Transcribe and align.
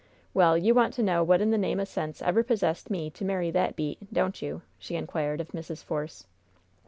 Well, 0.33 0.57
you 0.57 0.73
want 0.73 0.95
to 0.95 1.03
know 1.03 1.23
what 1.23 1.41
in 1.41 1.51
the 1.51 1.59
name 1.59 1.79
o' 1.79 1.83
sense 1.83 2.23
ever 2.23 2.41
possessed 2.41 2.89
me 2.89 3.11
to 3.11 3.23
marry 3.23 3.51
that 3.51 3.75
beat, 3.75 3.99
don't 4.11 4.41
you?" 4.41 4.63
she 4.79 4.95
inquired 4.95 5.39
of 5.39 5.49
Mrs. 5.49 5.83
Force. 5.83 6.25